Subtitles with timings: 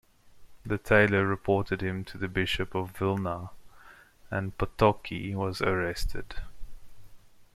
[0.65, 3.51] The tailor reported him to the Bishop of Vilna,
[4.31, 6.37] and Potocki was arrested.